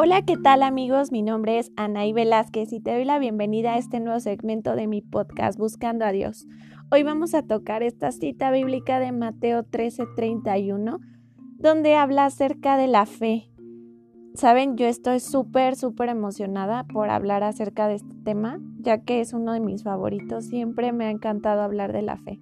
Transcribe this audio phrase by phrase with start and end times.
[0.00, 1.10] Hola, ¿qué tal amigos?
[1.10, 4.86] Mi nombre es Anaí Velázquez y te doy la bienvenida a este nuevo segmento de
[4.86, 6.46] mi podcast Buscando a Dios.
[6.90, 11.00] Hoy vamos a tocar esta cita bíblica de Mateo 13:31,
[11.58, 13.50] donde habla acerca de la fe.
[14.34, 19.32] Saben, yo estoy súper, súper emocionada por hablar acerca de este tema, ya que es
[19.32, 20.46] uno de mis favoritos.
[20.46, 22.38] Siempre me ha encantado hablar de la fe.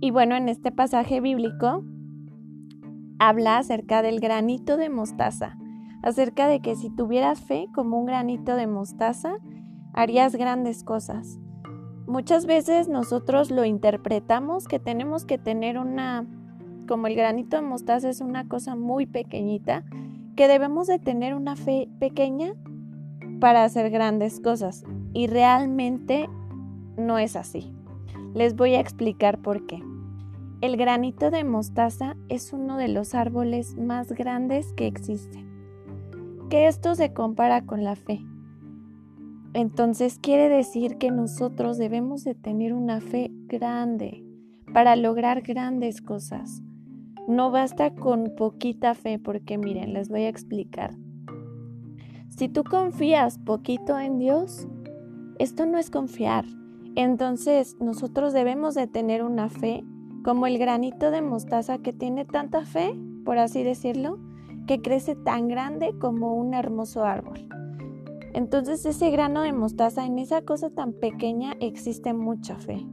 [0.00, 1.84] Y bueno, en este pasaje bíblico
[3.18, 5.56] habla acerca del granito de mostaza
[6.02, 9.36] acerca de que si tuvieras fe como un granito de mostaza,
[9.92, 11.38] harías grandes cosas.
[12.06, 16.26] Muchas veces nosotros lo interpretamos que tenemos que tener una,
[16.86, 19.84] como el granito de mostaza es una cosa muy pequeñita,
[20.36, 22.54] que debemos de tener una fe pequeña
[23.40, 24.84] para hacer grandes cosas.
[25.12, 26.28] Y realmente
[26.96, 27.72] no es así.
[28.38, 29.82] Les voy a explicar por qué.
[30.60, 35.48] El granito de mostaza es uno de los árboles más grandes que existen
[36.48, 38.20] que esto se compara con la fe.
[39.54, 44.24] Entonces quiere decir que nosotros debemos de tener una fe grande
[44.72, 46.62] para lograr grandes cosas.
[47.26, 50.94] No basta con poquita fe porque miren, les voy a explicar.
[52.28, 54.68] Si tú confías poquito en Dios,
[55.40, 56.44] esto no es confiar.
[56.98, 59.84] Entonces nosotros debemos de tener una fe
[60.24, 62.92] como el granito de mostaza que tiene tanta fe,
[63.24, 64.18] por así decirlo,
[64.66, 67.46] que crece tan grande como un hermoso árbol.
[68.34, 72.84] Entonces ese grano de mostaza, en esa cosa tan pequeña existe mucha fe.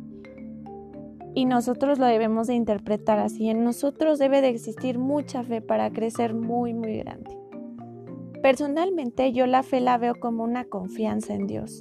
[1.34, 3.50] Y nosotros lo debemos de interpretar así.
[3.50, 7.36] En nosotros debe de existir mucha fe para crecer muy, muy grande.
[8.44, 11.80] Personalmente yo la fe la veo como una confianza en Dios.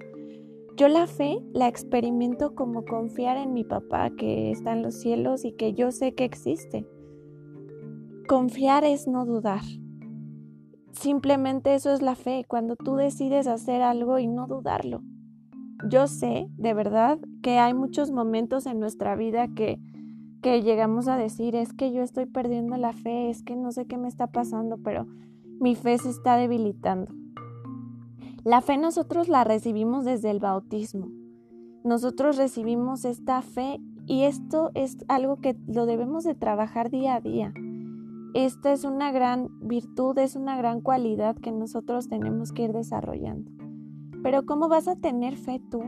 [0.77, 5.45] Yo la fe la experimento como confiar en mi papá que está en los cielos
[5.45, 6.85] y que yo sé que existe.
[8.27, 9.63] Confiar es no dudar.
[10.91, 15.03] Simplemente eso es la fe, cuando tú decides hacer algo y no dudarlo.
[15.89, 19.79] Yo sé, de verdad, que hay muchos momentos en nuestra vida que,
[20.43, 23.87] que llegamos a decir, es que yo estoy perdiendo la fe, es que no sé
[23.87, 25.07] qué me está pasando, pero
[25.61, 27.13] mi fe se está debilitando.
[28.45, 31.09] La fe nosotros la recibimos desde el bautismo.
[31.83, 37.21] Nosotros recibimos esta fe y esto es algo que lo debemos de trabajar día a
[37.23, 37.55] día.
[38.35, 43.51] Esta es una gran virtud, es una gran cualidad que nosotros tenemos que ir desarrollando.
[44.23, 45.81] Pero ¿cómo vas a tener fe tú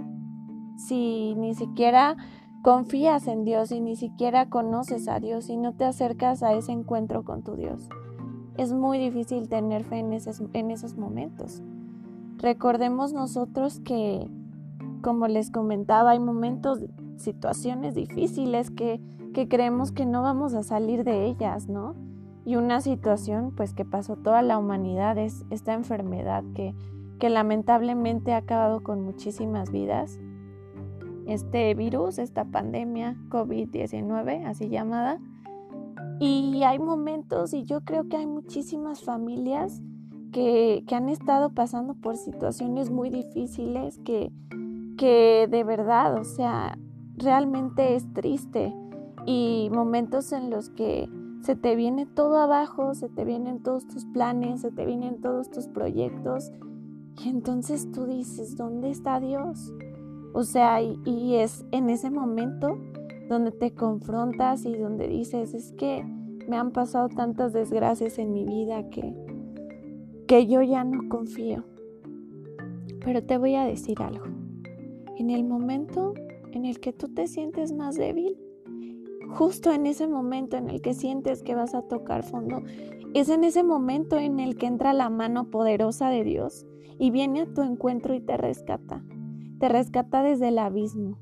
[0.79, 2.17] si ni siquiera
[2.63, 6.73] confías en Dios y ni siquiera conoces a Dios y no te acercas a ese
[6.73, 7.87] encuentro con tu Dios?
[8.57, 11.63] Es muy difícil tener fe en esos, en esos momentos.
[12.39, 14.29] Recordemos nosotros que,
[15.03, 16.81] como les comentaba, hay momentos,
[17.17, 19.01] situaciones difíciles que,
[19.33, 21.95] que creemos que no vamos a salir de ellas, ¿no?
[22.47, 26.75] y una situación pues que pasó toda la humanidad es esta enfermedad que,
[27.19, 30.21] que lamentablemente ha acabado con muchísimas vidas.
[31.27, 35.19] Este virus, esta pandemia COVID-19, así llamada.
[36.21, 39.83] Y hay momentos, y yo creo que hay muchísimas familias
[40.33, 44.33] que, han estado pasando por situaciones muy difíciles que,
[44.97, 46.79] que de verdad, o sea,
[47.17, 48.75] realmente es triste.
[49.25, 51.09] Y momentos en los que
[51.41, 55.51] se te viene todo abajo, se te vienen todos tus planes, se te vienen todos
[55.51, 56.53] tus proyectos.
[57.25, 59.73] Y entonces tú dices, ¿dónde está Dios?
[60.33, 62.79] O sea, y, es en ese momento
[63.29, 66.05] donde te confrontas y donde dices, es que
[66.47, 69.15] me han pasado tantas desgracias en mi vida que,
[70.27, 71.65] que yo ya no confío.
[73.05, 74.27] Pero te voy a decir algo.
[75.17, 76.15] En el momento
[76.53, 78.37] en el que tú te sientes más débil,
[79.31, 82.63] justo en ese momento en el que sientes que vas a tocar fondo,
[83.15, 86.67] es en ese momento en el que entra la mano poderosa de Dios
[86.99, 89.05] y viene a tu encuentro y te rescata.
[89.59, 91.19] Te rescata desde el abismo.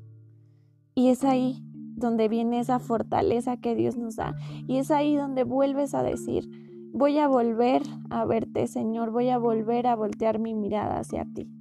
[0.93, 1.61] Y es ahí
[1.95, 4.35] donde viene esa fortaleza que Dios nos da.
[4.67, 6.64] Y es ahí donde vuelves a decir,
[6.95, 11.51] voy a volver a verte, Señor, voy a volver a voltear mi mirada hacia ti.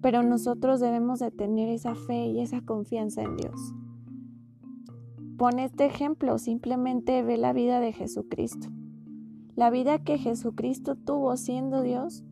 [0.00, 3.72] Pero nosotros debemos de tener esa fe y esa confianza en Dios.
[5.38, 8.66] Pone este ejemplo, simplemente ve la vida de Jesucristo.
[9.54, 12.24] La vida que Jesucristo tuvo siendo Dios,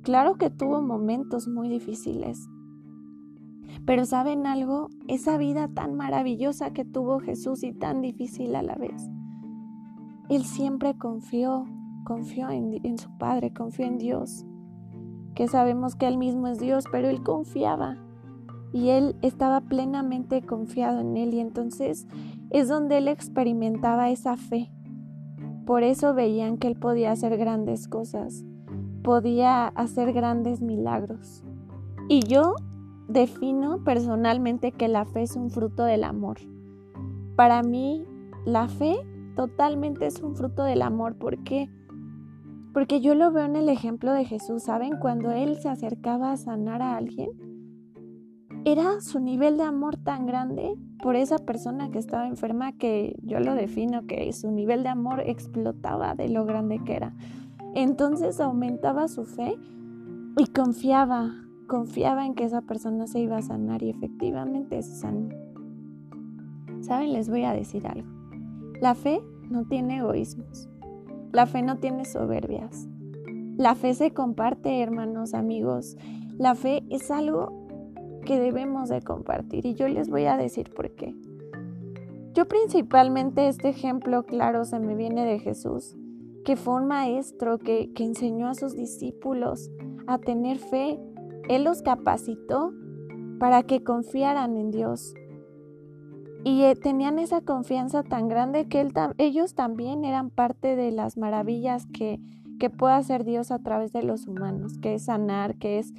[0.00, 2.48] claro que tuvo momentos muy difíciles.
[3.84, 4.88] Pero ¿saben algo?
[5.08, 9.10] Esa vida tan maravillosa que tuvo Jesús y tan difícil a la vez.
[10.30, 11.66] Él siempre confió,
[12.04, 14.46] confió en, en su Padre, confió en Dios.
[15.34, 17.98] Que sabemos que Él mismo es Dios, pero Él confiaba.
[18.72, 21.34] Y Él estaba plenamente confiado en Él.
[21.34, 22.06] Y entonces
[22.50, 24.70] es donde él experimentaba esa fe.
[25.64, 28.44] Por eso veían que él podía hacer grandes cosas,
[29.02, 31.44] podía hacer grandes milagros.
[32.08, 32.56] Y yo
[33.08, 36.38] defino personalmente que la fe es un fruto del amor.
[37.36, 38.04] Para mí,
[38.44, 38.96] la fe
[39.40, 41.16] totalmente es un fruto del amor.
[41.16, 41.70] ¿Por qué?
[42.74, 44.98] Porque yo lo veo en el ejemplo de Jesús, ¿saben?
[44.98, 47.30] Cuando él se acercaba a sanar a alguien,
[48.66, 53.40] era su nivel de amor tan grande por esa persona que estaba enferma que yo
[53.40, 57.14] lo defino que su nivel de amor explotaba de lo grande que era.
[57.74, 59.56] Entonces aumentaba su fe
[60.36, 61.30] y confiaba,
[61.66, 65.30] confiaba en que esa persona se iba a sanar y efectivamente se sanó.
[66.82, 67.14] ¿Saben?
[67.14, 68.20] Les voy a decir algo.
[68.80, 70.68] La fe no tiene egoísmos.
[71.32, 72.88] La fe no tiene soberbias.
[73.56, 75.96] La fe se comparte, hermanos, amigos.
[76.38, 77.68] La fe es algo
[78.24, 81.14] que debemos de compartir y yo les voy a decir por qué.
[82.32, 85.96] Yo principalmente este ejemplo claro se me viene de Jesús,
[86.44, 89.70] que fue un maestro que, que enseñó a sus discípulos
[90.06, 90.98] a tener fe.
[91.48, 92.72] Él los capacitó
[93.38, 95.14] para que confiaran en Dios.
[96.44, 98.88] Y eh, tenían esa confianza tan grande que
[99.18, 102.18] ellos también eran parte de las maravillas que,
[102.58, 105.92] que puede hacer Dios a través de los humanos, que es sanar, que es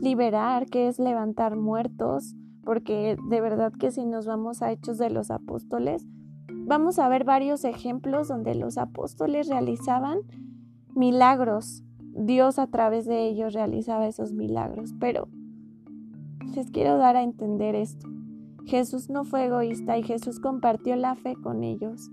[0.00, 5.10] liberar, que es levantar muertos, porque de verdad que si nos vamos a Hechos de
[5.10, 6.06] los Apóstoles,
[6.66, 10.18] vamos a ver varios ejemplos donde los apóstoles realizaban
[10.94, 11.82] milagros.
[11.98, 15.28] Dios a través de ellos realizaba esos milagros, pero
[16.54, 18.08] les quiero dar a entender esto.
[18.68, 22.10] Jesús no fue egoísta y Jesús compartió la fe con ellos.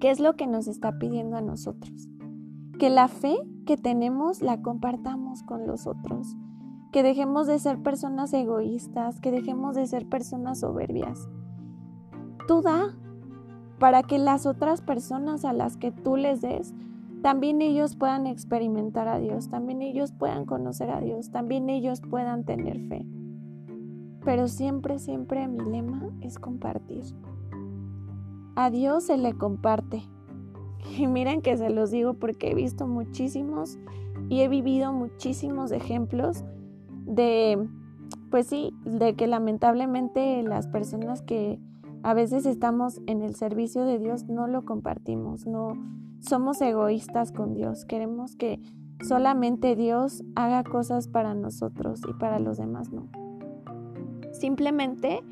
[0.00, 2.08] ¿Qué es lo que nos está pidiendo a nosotros?
[2.80, 6.36] Que la fe que tenemos la compartamos con los otros.
[6.90, 11.28] Que dejemos de ser personas egoístas, que dejemos de ser personas soberbias.
[12.48, 12.96] Tú da
[13.78, 16.74] para que las otras personas a las que tú les des,
[17.22, 22.44] también ellos puedan experimentar a Dios, también ellos puedan conocer a Dios, también ellos puedan
[22.44, 23.06] tener fe.
[24.24, 27.04] Pero siempre, siempre mi lema es compartir.
[28.56, 30.02] A Dios se le comparte.
[30.98, 33.78] Y miren que se los digo porque he visto muchísimos
[34.28, 36.44] y he vivido muchísimos ejemplos
[37.06, 37.68] de,
[38.30, 41.58] pues sí, de que lamentablemente las personas que
[42.02, 45.72] a veces estamos en el servicio de Dios no lo compartimos, no
[46.20, 48.60] somos egoístas con Dios, queremos que
[49.06, 53.23] solamente Dios haga cosas para nosotros y para los demás no.
[54.44, 55.22] Simplemente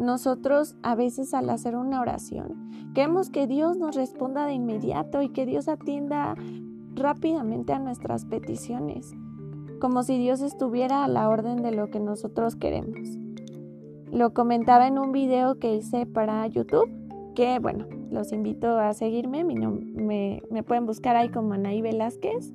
[0.00, 5.28] nosotros a veces al hacer una oración queremos que Dios nos responda de inmediato y
[5.28, 6.34] que Dios atienda
[6.96, 9.14] rápidamente a nuestras peticiones,
[9.80, 12.98] como si Dios estuviera a la orden de lo que nosotros queremos.
[14.10, 16.90] Lo comentaba en un video que hice para YouTube,
[17.36, 22.52] que bueno, los invito a seguirme, me, me pueden buscar ahí como Anaí Velázquez.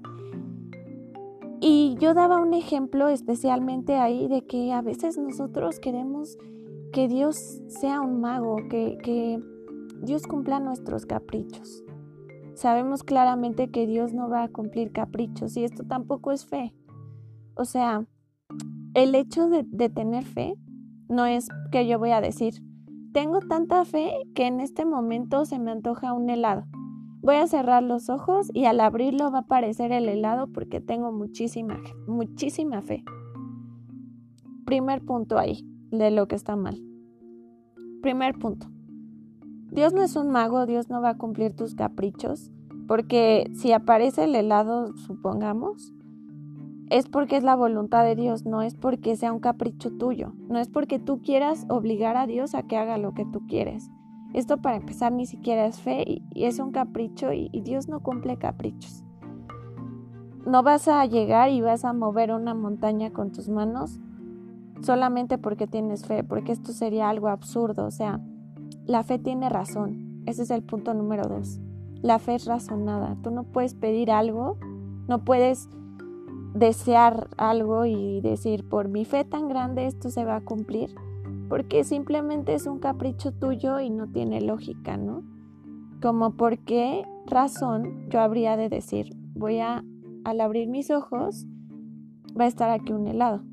[1.65, 6.37] Y yo daba un ejemplo especialmente ahí de que a veces nosotros queremos
[6.91, 7.37] que Dios
[7.69, 9.39] sea un mago, que, que
[10.01, 11.85] Dios cumpla nuestros caprichos.
[12.53, 16.75] Sabemos claramente que Dios no va a cumplir caprichos y esto tampoco es fe.
[17.55, 18.05] O sea,
[18.93, 20.55] el hecho de, de tener fe
[21.07, 22.55] no es que yo voy a decir,
[23.13, 26.65] tengo tanta fe que en este momento se me antoja un helado.
[27.23, 31.13] Voy a cerrar los ojos y al abrirlo va a aparecer el helado porque tengo
[31.13, 33.05] muchísima, muchísima fe.
[34.65, 36.83] Primer punto ahí de lo que está mal.
[38.01, 38.67] Primer punto.
[39.71, 42.51] Dios no es un mago, Dios no va a cumplir tus caprichos,
[42.89, 45.93] porque si aparece el helado, supongamos,
[46.89, 50.59] es porque es la voluntad de Dios, no es porque sea un capricho tuyo, no
[50.59, 53.89] es porque tú quieras obligar a Dios a que haga lo que tú quieres.
[54.33, 58.01] Esto para empezar ni siquiera es fe y, es un capricho y, y Dios no
[58.01, 59.03] cumple caprichos.
[60.45, 63.99] No vas a llegar y vas a mover una montaña con tus manos
[64.81, 67.85] solamente porque tienes fe, porque esto sería algo absurdo.
[67.85, 68.19] O sea,
[68.85, 70.23] la fe tiene razón.
[70.25, 71.59] Ese es el punto número dos.
[72.01, 73.17] La fe es razonada.
[73.21, 74.57] Tú no puedes pedir algo,
[75.07, 75.69] no puedes
[76.53, 80.93] desear algo y decir, por mi fe tan grande esto se va a cumplir
[81.53, 85.21] porque simplemente es un capricho tuyo y no tiene lógica, ¿no?
[86.01, 89.83] Como por qué razón yo habría de decir, voy a,
[90.23, 91.45] al abrir mis ojos,
[92.35, 93.43] va a estar aquí un helado.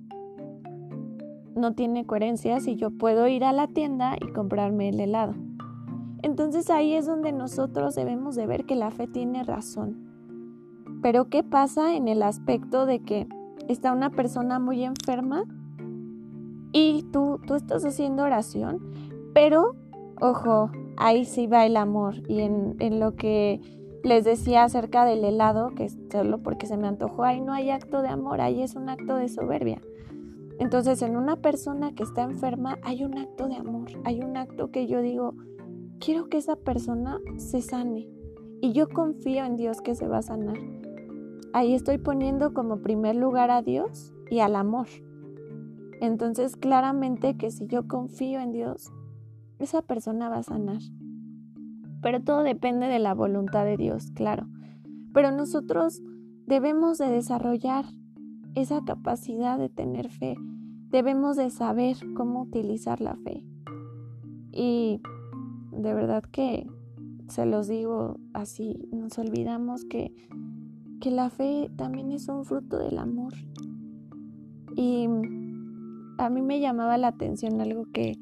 [1.55, 5.35] No tiene coherencia si yo puedo ir a la tienda y comprarme el helado.
[6.23, 10.07] Entonces ahí es donde nosotros debemos de ver que la fe tiene razón.
[11.03, 13.29] Pero ¿qué pasa en el aspecto de que
[13.69, 15.45] está una persona muy enferma
[16.73, 18.81] y tú, tú estás haciendo oración,
[19.33, 19.75] pero
[20.23, 23.59] Ojo, ahí sí va el amor y en, en lo que
[24.05, 27.71] les decía acerca del helado, que es solo porque se me antojó, ahí no hay
[27.71, 29.81] acto de amor, ahí es un acto de soberbia.
[30.59, 34.71] Entonces, en una persona que está enferma hay un acto de amor, hay un acto
[34.71, 35.33] que yo digo,
[36.01, 38.07] quiero que esa persona se sane
[38.61, 40.59] y yo confío en Dios que se va a sanar.
[41.55, 44.87] Ahí estoy poniendo como primer lugar a Dios y al amor.
[46.01, 48.91] Entonces, claramente que si yo confío en Dios,
[49.59, 50.81] esa persona va a sanar.
[52.03, 54.49] Pero todo depende de la voluntad de Dios, claro.
[55.13, 56.01] Pero nosotros
[56.47, 57.85] debemos de desarrollar
[58.55, 60.37] esa capacidad de tener fe.
[60.89, 63.45] Debemos de saber cómo utilizar la fe.
[64.53, 65.01] Y
[65.73, 66.67] de verdad que
[67.29, 70.13] se los digo así, nos olvidamos que,
[71.01, 73.35] que la fe también es un fruto del amor.
[74.75, 75.07] Y
[76.21, 78.19] a mí me llamaba la atención algo que,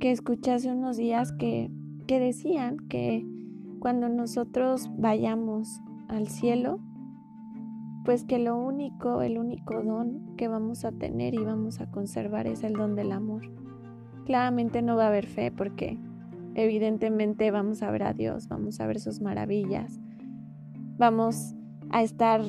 [0.00, 1.70] que escuché hace unos días que
[2.08, 3.24] que decían que
[3.78, 6.80] cuando nosotros vayamos al cielo,
[8.04, 12.46] pues que lo único, el único don que vamos a tener y vamos a conservar
[12.46, 13.42] es el don del amor.
[14.24, 15.98] Claramente no va a haber fe porque
[16.54, 20.00] evidentemente vamos a ver a Dios, vamos a ver sus maravillas,
[20.96, 21.54] vamos
[21.90, 22.40] a estar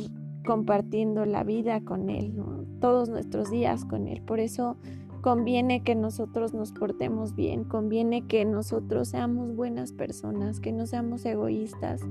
[0.45, 2.33] compartiendo la vida con Él,
[2.79, 4.21] todos nuestros días con Él.
[4.21, 4.77] Por eso
[5.21, 11.25] Conviene que nosotros nos portemos bien, conviene que nosotros seamos buenas personas, que no seamos
[11.25, 12.01] egoístas.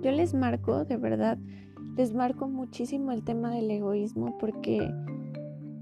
[0.00, 1.38] Yo les marco, de verdad,
[1.96, 4.88] les marco muchísimo el tema del egoísmo porque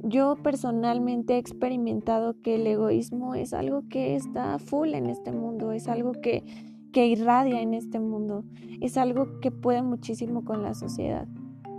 [0.02, 5.72] yo personalmente he experimentado que el egoísmo es algo que está full en este mundo,
[5.72, 6.44] es algo que,
[6.92, 8.42] que irradia en este mundo,
[8.80, 11.28] es algo que puede muchísimo con la sociedad.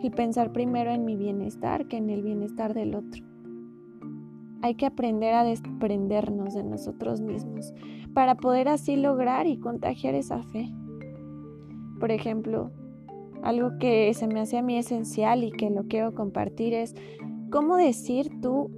[0.01, 3.23] Y pensar primero en mi bienestar que en el bienestar del otro.
[4.61, 7.73] Hay que aprender a desprendernos de nosotros mismos
[8.13, 10.71] para poder así lograr y contagiar esa fe.
[11.99, 12.71] Por ejemplo,
[13.43, 16.95] algo que se me hace a mí esencial y que lo quiero compartir es
[17.51, 18.71] cómo decir tú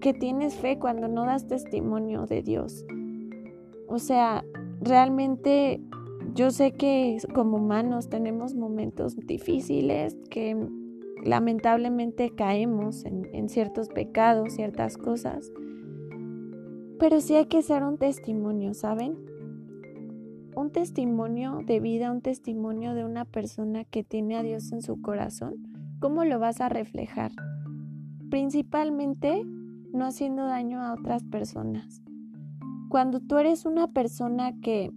[0.00, 2.84] que tienes fe cuando no das testimonio de Dios.
[3.88, 4.44] O sea,
[4.80, 5.80] realmente
[6.34, 10.56] yo sé que como humanos tenemos momentos difíciles, que
[11.24, 15.52] lamentablemente caemos en, ciertos pecados, ciertas cosas.
[16.98, 19.16] Pero sí hay que ser un testimonio, ¿saben?
[20.54, 25.00] Un testimonio de vida, un testimonio de una persona que tiene a Dios en su
[25.00, 25.54] corazón.
[26.00, 27.32] ¿Cómo lo vas a reflejar?
[28.30, 29.44] Principalmente
[29.92, 32.02] no haciendo daño a otras personas.
[32.88, 34.90] Cuando tú eres una persona que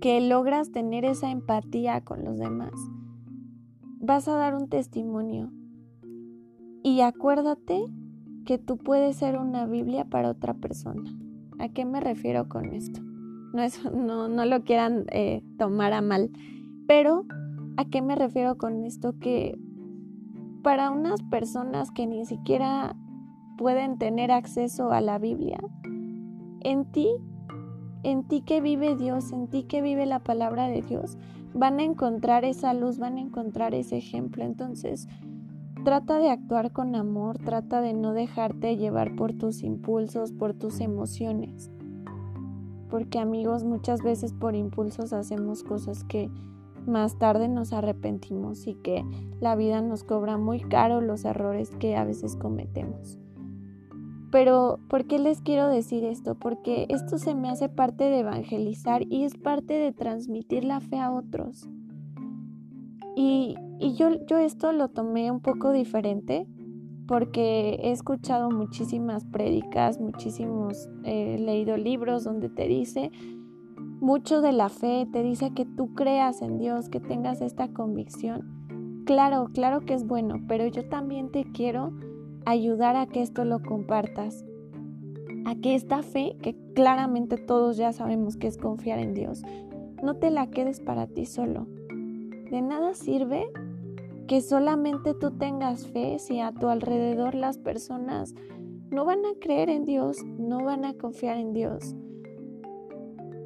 [0.00, 2.72] que logras tener esa empatía con los demás,
[4.00, 5.52] vas a dar un testimonio.
[6.82, 7.84] Y acuérdate
[8.46, 11.14] que tú puedes ser una Biblia para otra persona.
[11.58, 13.02] ¿A qué me refiero con esto?
[13.52, 16.30] No, es, no, no lo quieran eh, tomar a mal,
[16.86, 17.26] pero
[17.76, 19.18] ¿a qué me refiero con esto?
[19.18, 19.58] Que
[20.62, 22.96] para unas personas que ni siquiera
[23.58, 25.58] pueden tener acceso a la Biblia,
[26.62, 27.08] en ti,
[28.02, 31.18] en ti que vive Dios, en ti que vive la palabra de Dios,
[31.54, 34.44] van a encontrar esa luz, van a encontrar ese ejemplo.
[34.44, 35.08] Entonces,
[35.84, 40.80] trata de actuar con amor, trata de no dejarte llevar por tus impulsos, por tus
[40.80, 41.70] emociones.
[42.88, 46.30] Porque amigos, muchas veces por impulsos hacemos cosas que
[46.86, 49.04] más tarde nos arrepentimos y que
[49.40, 53.18] la vida nos cobra muy caro los errores que a veces cometemos.
[54.30, 56.36] Pero, ¿por qué les quiero decir esto?
[56.36, 60.98] Porque esto se me hace parte de evangelizar y es parte de transmitir la fe
[60.98, 61.68] a otros.
[63.16, 63.56] Y,
[63.96, 66.46] yo, yo esto lo tomé un poco diferente
[67.08, 73.10] porque he escuchado muchísimas prédicas, muchísimos, he leído libros donde te dice
[74.00, 79.02] mucho de la fe, te dice que tú creas en Dios, que tengas esta convicción.
[79.04, 81.92] Claro, claro que es bueno, pero yo también te quiero
[82.44, 84.44] ayudar a que esto lo compartas,
[85.44, 89.42] a que esta fe, que claramente todos ya sabemos que es confiar en Dios,
[90.02, 91.66] no te la quedes para ti solo.
[92.50, 93.46] De nada sirve
[94.26, 98.34] que solamente tú tengas fe si a tu alrededor las personas
[98.90, 101.94] no van a creer en Dios, no van a confiar en Dios.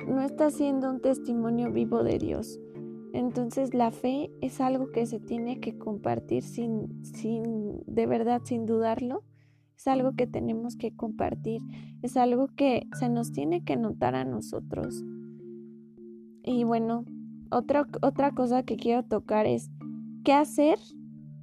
[0.06, 2.60] No estás siendo un testimonio vivo de Dios.
[3.14, 8.66] Entonces la fe es algo que se tiene que compartir sin, sin, de verdad, sin
[8.66, 9.22] dudarlo.
[9.76, 11.62] Es algo que tenemos que compartir.
[12.02, 15.04] Es algo que se nos tiene que notar a nosotros.
[16.42, 17.04] Y bueno,
[17.52, 19.70] otra, otra cosa que quiero tocar es
[20.24, 20.80] qué hacer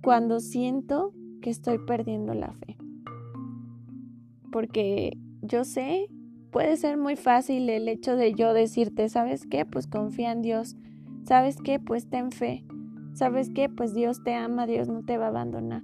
[0.04, 2.76] cuando siento que estoy perdiendo la fe.
[4.52, 6.10] Porque yo sé
[6.52, 9.66] puede ser muy fácil el hecho de yo decirte, ¿sabes qué?
[9.66, 10.76] Pues confía en Dios.
[11.24, 11.80] ¿Sabes qué?
[11.80, 12.66] Pues ten fe.
[13.14, 13.70] ¿Sabes qué?
[13.70, 15.84] Pues Dios te ama, Dios no te va a abandonar.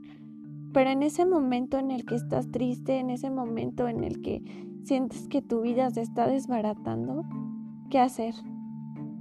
[0.74, 4.42] Pero en ese momento en el que estás triste, en ese momento en el que
[4.84, 7.26] sientes que tu vida se está desbaratando,
[7.90, 8.36] ¿qué hacer?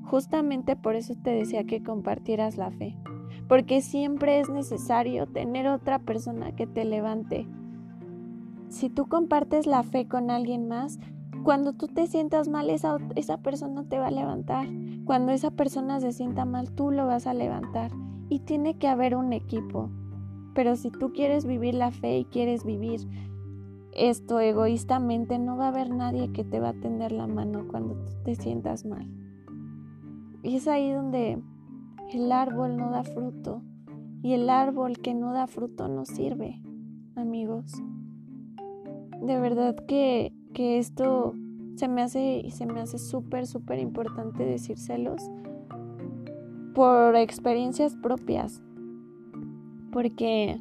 [0.05, 2.97] Justamente por eso te decía que compartieras la fe,
[3.49, 7.49] porque siempre es necesario tener otra persona que te levante.
[8.69, 10.99] Si tú compartes la fe con alguien más,
[11.47, 14.67] cuando tú te sientas mal, esa, esa persona te va a levantar.
[15.05, 17.93] Cuando esa persona se sienta mal, tú lo vas a levantar.
[18.29, 19.89] Y tiene que haber un equipo.
[20.57, 23.09] Pero si tú quieres vivir la fe y quieres vivir
[23.93, 27.95] esto egoístamente, no va a haber nadie que te va a tender la mano cuando
[28.25, 29.09] te sientas mal.
[30.43, 31.41] Y es ahí donde
[32.13, 33.63] el árbol no da fruto.
[34.21, 36.61] Y el árbol que no da fruto no sirve,
[37.15, 37.73] amigos.
[39.23, 41.35] De verdad que, que esto
[41.77, 45.23] se me hace y se me hace súper, súper importante decírselos
[46.75, 48.63] por experiencias propias.
[49.93, 50.59] Porque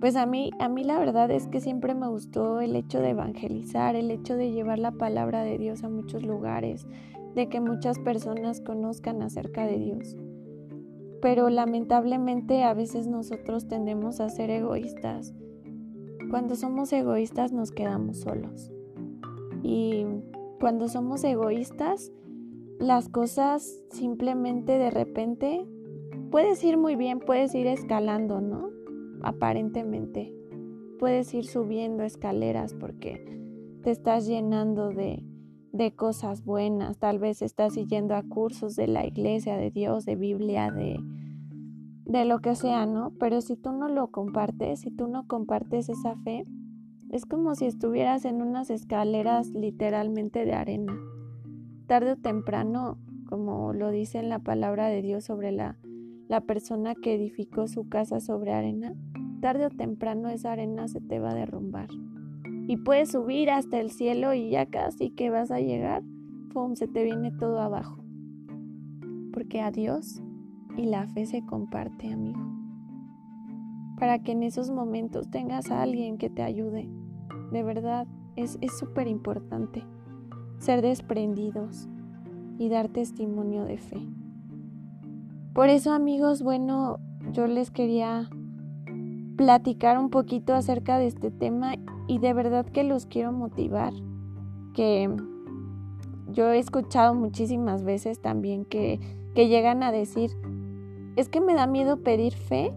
[0.00, 3.10] pues a mí, a mí la verdad es que siempre me gustó el hecho de
[3.10, 6.86] evangelizar, el hecho de llevar la palabra de Dios a muchos lugares,
[7.34, 10.16] de que muchas personas conozcan acerca de Dios.
[11.20, 15.34] Pero lamentablemente a veces nosotros tendemos a ser egoístas.
[16.30, 18.70] Cuando somos egoístas nos quedamos solos.
[19.64, 20.06] Y
[20.60, 22.12] cuando somos egoístas,
[22.78, 25.66] las cosas simplemente de repente
[26.30, 28.70] puedes ir muy bien, puedes ir escalando, ¿no?
[29.22, 30.32] Aparentemente.
[31.00, 33.24] Puedes ir subiendo escaleras porque
[33.82, 35.24] te estás llenando de,
[35.72, 36.98] de cosas buenas.
[36.98, 41.00] Tal vez estás yendo a cursos de la iglesia, de Dios, de Biblia, de,
[42.10, 43.12] de lo que sea, ¿no?
[43.20, 46.44] Pero si tú no lo compartes, si tú no compartes esa fe,
[47.08, 50.92] es como si estuvieras en unas escaleras literalmente de arena.
[51.86, 52.98] Tarde o temprano,
[53.28, 55.76] como lo dice en la palabra de Dios sobre la,
[56.26, 58.96] la persona que edificó su casa sobre arena,
[59.40, 61.90] tarde o temprano esa arena se te va a derrumbar.
[62.66, 66.02] Y puedes subir hasta el cielo y ya casi que vas a llegar,
[66.52, 66.74] ¡pum!
[66.74, 68.02] se te viene todo abajo.
[69.32, 70.24] Porque a Dios
[70.80, 72.40] y la fe se comparte, amigo.
[73.98, 76.88] Para que en esos momentos tengas a alguien que te ayude
[77.52, 79.84] de verdad, es súper importante
[80.58, 81.88] ser desprendidos
[82.58, 84.00] y dar testimonio de fe.
[85.52, 86.98] Por eso amigos, bueno,
[87.32, 88.30] yo les quería
[89.36, 91.74] platicar un poquito acerca de este tema
[92.06, 93.92] y de verdad que los quiero motivar,
[94.74, 95.14] que
[96.32, 99.00] yo he escuchado muchísimas veces también que,
[99.34, 100.30] que llegan a decir,
[101.20, 102.72] es que me da miedo pedir fe,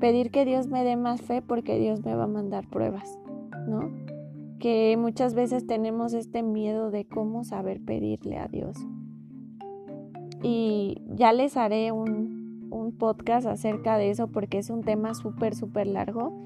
[0.00, 3.18] pedir que Dios me dé más fe porque Dios me va a mandar pruebas,
[3.66, 3.90] ¿no?
[4.58, 8.76] que muchas veces tenemos este miedo de cómo saber pedirle a Dios.
[10.42, 15.54] Y ya les haré un, un podcast acerca de eso porque es un tema súper,
[15.54, 16.44] súper largo.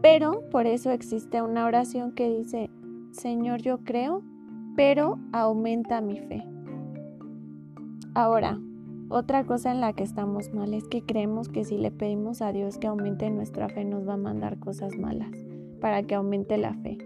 [0.00, 2.70] Pero por eso existe una oración que dice,
[3.12, 4.22] Señor, yo creo,
[4.76, 6.44] pero aumenta mi fe.
[8.14, 8.58] Ahora,
[9.12, 12.50] otra cosa en la que estamos mal es que creemos que si le pedimos a
[12.50, 15.30] Dios que aumente nuestra fe nos va a mandar cosas malas
[15.80, 16.96] para que aumente la fe.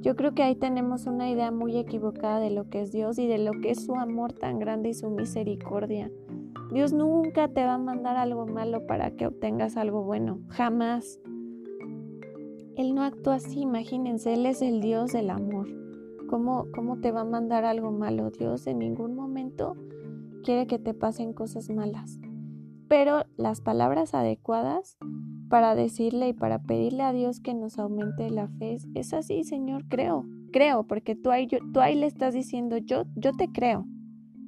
[0.00, 3.26] Yo creo que ahí tenemos una idea muy equivocada de lo que es Dios y
[3.26, 6.10] de lo que es su amor tan grande y su misericordia.
[6.72, 11.20] Dios nunca te va a mandar algo malo para que obtengas algo bueno, jamás.
[12.74, 15.68] Él no actúa así, imagínense, Él es el Dios del amor.
[16.30, 18.30] ¿Cómo, ¿Cómo te va a mandar algo malo?
[18.30, 19.76] Dios en ningún momento
[20.42, 22.18] quiere que te pasen cosas malas.
[22.88, 24.98] Pero las palabras adecuadas
[25.52, 28.78] para decirle y para pedirle a Dios que nos aumente la fe.
[28.94, 33.32] Es así, Señor, creo, creo, porque tú ahí, tú ahí le estás diciendo, yo, yo
[33.34, 33.86] te creo.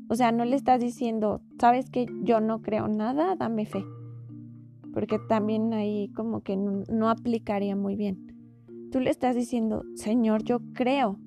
[0.09, 3.85] O sea, no le estás diciendo, sabes que yo no creo nada, dame fe.
[4.94, 8.35] Porque también ahí como que no, no aplicaría muy bien.
[8.90, 11.18] Tú le estás diciendo, Señor, yo creo,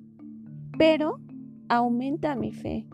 [0.76, 1.20] pero
[1.68, 2.87] aumenta mi fe.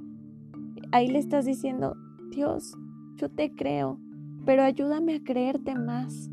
[0.95, 1.97] Ahí le estás diciendo,
[2.31, 2.79] Dios,
[3.17, 3.99] yo te creo,
[4.47, 6.31] pero ayúdame a creerte más.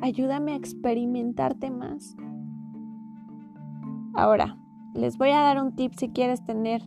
[0.00, 2.16] Ayúdame a experimentarte más.
[4.14, 4.58] Ahora,
[4.94, 6.82] les voy a dar un tip si quieres tener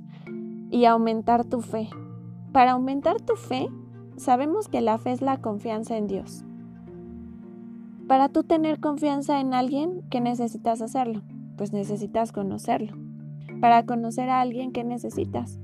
[0.69, 1.88] y aumentar tu fe.
[2.51, 3.69] Para aumentar tu fe,
[4.17, 6.43] sabemos que la fe es la confianza en Dios.
[8.10, 11.21] Para tú tener confianza en alguien, ¿qué necesitas hacerlo?
[11.56, 12.97] Pues necesitas conocerlo.
[13.62, 15.61] Para conocer a alguien, ¿qué necesitas?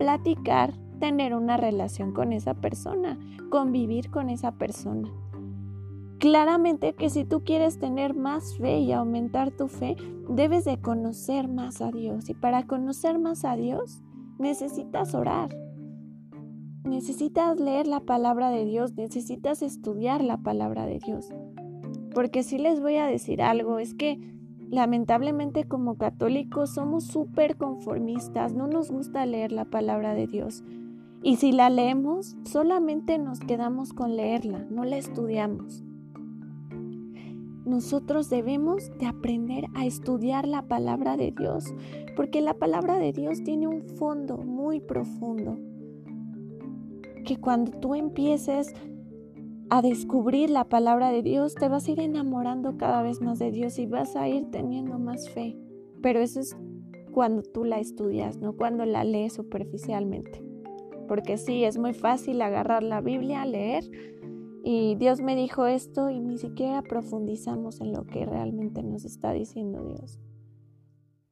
[0.00, 3.18] Platicar, tener una relación con esa persona,
[3.50, 5.10] convivir con esa persona.
[6.18, 11.48] claramente que si tú quieres tener más fe y aumentar tu fe, debes de conocer
[11.48, 12.30] más a Dios.
[12.30, 14.02] Y para conocer más a Dios,
[14.38, 15.54] necesitas orar.
[16.84, 21.28] Necesitas leer la palabra de Dios, necesitas estudiar la palabra de Dios.
[22.14, 24.18] Porque si les voy a decir algo, es que
[24.70, 30.62] lamentablemente como católicos somos súper conformistas, no nos gusta leer la palabra de Dios.
[31.22, 35.84] Y si la leemos, solamente nos quedamos con leerla, no la estudiamos.
[37.66, 41.74] Nosotros debemos de aprender a estudiar la palabra de Dios,
[42.16, 45.58] porque la palabra de Dios tiene un fondo muy profundo.
[47.24, 48.74] Que cuando tú empieces
[49.70, 53.50] a descubrir la palabra de Dios, te vas a ir enamorando cada vez más de
[53.50, 55.56] Dios y vas a ir teniendo más fe.
[56.02, 56.56] Pero eso es
[57.12, 60.50] cuando tú la estudias, no cuando la lees superficialmente
[61.10, 63.82] porque sí, es muy fácil agarrar la Biblia, leer
[64.62, 69.32] y Dios me dijo esto y ni siquiera profundizamos en lo que realmente nos está
[69.32, 70.20] diciendo Dios.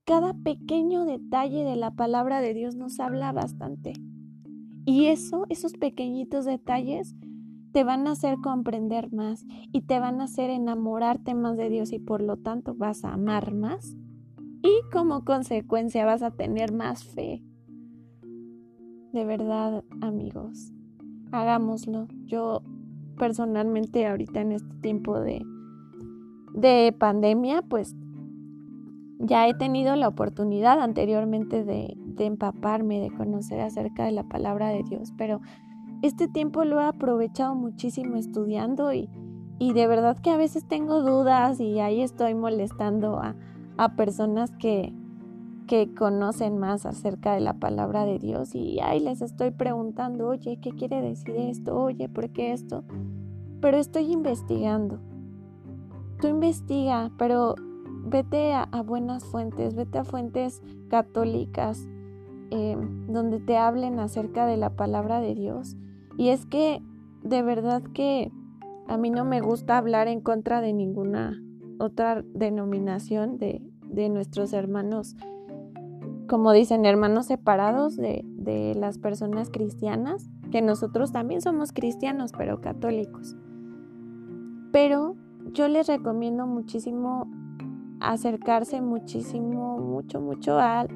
[0.04, 3.92] Cada pequeño detalle de la palabra de Dios nos habla bastante.
[4.84, 7.14] Y eso, esos pequeñitos detalles,
[7.78, 11.92] te van a hacer comprender más y te van a hacer enamorarte más de Dios
[11.92, 13.94] y por lo tanto vas a amar más
[14.64, 17.40] y como consecuencia vas a tener más fe
[19.12, 20.72] de verdad, amigos,
[21.30, 22.08] hagámoslo.
[22.26, 22.62] Yo
[23.16, 25.46] personalmente ahorita en este tiempo de,
[26.54, 27.94] de pandemia, pues
[29.20, 34.70] ya he tenido la oportunidad anteriormente de, de, empaparme, de conocer acerca de la palabra
[34.70, 35.40] de Dios, pero
[36.02, 39.08] este tiempo lo he aprovechado muchísimo estudiando y,
[39.58, 43.34] y de verdad que a veces tengo dudas y ahí estoy molestando a,
[43.76, 44.92] a personas que,
[45.68, 50.58] que conocen más acerca de la palabra de Dios y ahí les estoy preguntando, oye,
[50.60, 51.80] ¿qué quiere decir esto?
[51.80, 52.82] Oye, ¿por qué esto?
[53.60, 54.98] Pero estoy investigando.
[56.20, 57.54] Tú investiga, pero
[58.04, 61.86] vete a, buenas fuentes, vete a fuentes católicas
[62.50, 65.76] em, donde te hablen acerca de la palabra de Dios.
[66.18, 66.82] Y es que
[67.22, 68.30] de verdad que
[68.86, 71.42] a mí no me gusta hablar en contra de ninguna
[71.78, 75.16] otra denominación de, de nuestros hermanos
[76.28, 78.24] como dicen, hermanos separados de,
[78.76, 83.36] las personas cristianas, que nosotros también somos cristianos, pero católicos.
[84.72, 85.16] Pero
[85.52, 87.30] yo les recomiendo muchísimo
[88.00, 90.86] acercarse muchísimo, mucho, mucho a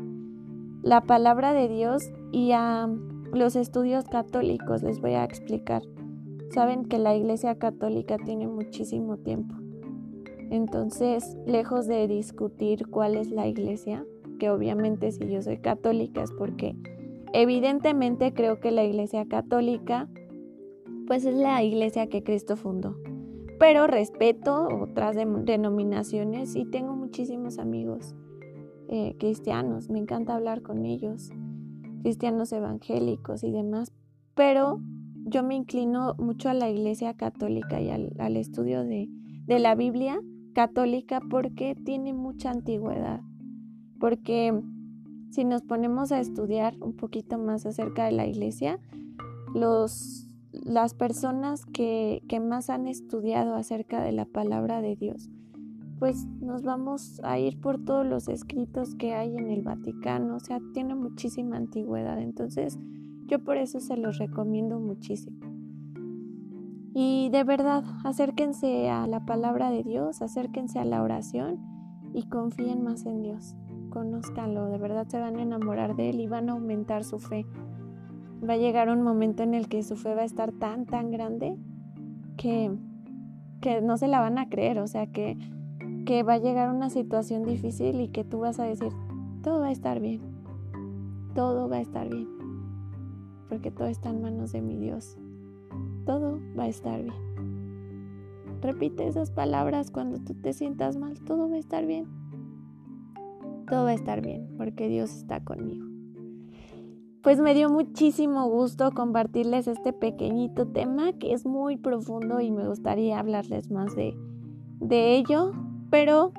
[0.83, 2.89] la palabra de Dios y a
[3.33, 4.83] los estudios católicos.
[4.83, 5.83] Les voy a explicar.
[6.51, 9.55] Saben que la Iglesia Católica tiene muchísimo tiempo.
[10.51, 14.05] Entonces, lejos de discutir cuál es la Iglesia,
[14.43, 16.75] que obviamente si yo soy católica es porque
[17.33, 20.09] evidentemente creo que la iglesia católica
[21.07, 22.97] pues es la iglesia que Cristo fundó.
[23.61, 28.17] Pero respeto otras denominaciones y tengo muchísimos amigos
[28.89, 31.31] eh, cristianos, me encanta hablar con ellos,
[32.03, 33.93] cristianos evangélicos y demás,
[34.35, 34.81] pero
[35.25, 39.09] yo me inclino mucho a la iglesia católica y al, estudio de
[39.47, 40.21] la Biblia
[40.53, 43.21] católica porque tiene mucha antigüedad.
[43.99, 44.61] Porque
[45.31, 48.79] si nos ponemos a estudiar un poquito más acerca de la iglesia,
[49.55, 55.31] los, las personas que, que más han estudiado acerca de la palabra de Dios,
[56.03, 60.41] pues nos vamos a ir por todos los escritos que hay en el Vaticano, o
[60.41, 62.77] sea, tiene muchísima antigüedad, entonces
[63.27, 65.39] yo por eso se los recomiendo muchísimo.
[66.93, 71.61] Y de verdad, acérquense a la palabra de Dios, acérquense a la oración
[72.13, 73.55] y confíen más en Dios
[73.91, 77.47] conózcanlo, de verdad se van a enamorar de él y van a aumentar su fe.
[78.43, 81.13] Va a llegar un momento en el que su fe va a estar tan, tan
[81.13, 81.57] grande
[82.37, 82.77] que,
[83.61, 85.39] que no se la van a creer, o sea, que,
[86.05, 88.93] que va a llegar una situación difícil y que tú vas a decir,
[89.43, 90.21] todo va a estar bien,
[91.35, 92.29] todo va a estar bien,
[93.49, 95.17] porque todo está en manos de mi Dios,
[96.05, 97.15] todo va a estar bien.
[98.61, 102.23] Repite esas palabras cuando tú te sientas mal, todo va a estar bien
[103.73, 105.87] todo va a estar bien porque Dios está conmigo.
[107.23, 112.69] Pues me dio muchísimo gusto compartirles este pequeñito tema que es muy profundo y me
[112.69, 114.15] gustaría hablarles más de,
[114.79, 115.53] de ello,
[115.93, 116.33] pero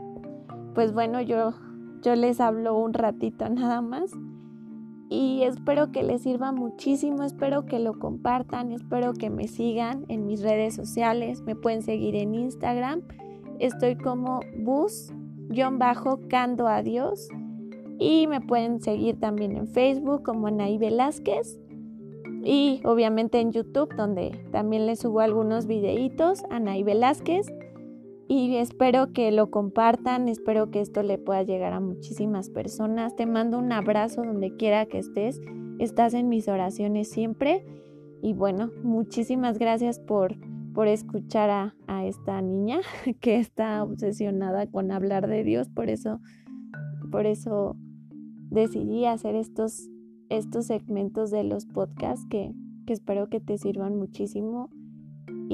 [0.74, 1.54] pues bueno, yo,
[2.02, 4.12] yo les hablo un ratito nada más.
[5.10, 10.26] Y espero que les sirva muchísimo, espero que lo compartan, espero que me sigan en
[10.26, 13.04] mis redes sociales, me pueden seguir en Instagram,
[13.60, 15.14] estoy como bus
[15.74, 17.30] bajo cando a Dios
[18.00, 21.60] y me pueden seguir también en Facebook como Anaí Velázquez.
[22.44, 27.54] Y obviamente en YouTube, donde también les subo algunos videitos, Anaí Velázquez.
[28.36, 33.16] Y espero que lo compartan, espero que esto le pueda llegar a muchísimas personas.
[33.16, 35.40] Te mando un abrazo donde quiera que estés.
[35.78, 37.64] Estás en mis oraciones siempre.
[38.24, 40.36] Y bueno, muchísimas gracias por,
[40.74, 42.80] por escuchar a, a esta niña
[43.22, 45.70] que está obsesionada con hablar de Dios.
[45.70, 46.20] Por eso,
[47.12, 47.78] por eso
[48.50, 49.92] decidí hacer estos,
[50.30, 52.52] estos segmentos de los podcasts que,
[52.88, 54.72] que espero que te sirvan muchísimo.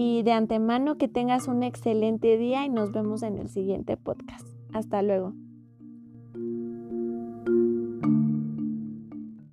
[0.02, 4.48] Y de antemano que tengas un excelente día y nos vemos en el siguiente podcast.
[4.72, 5.34] Hasta luego.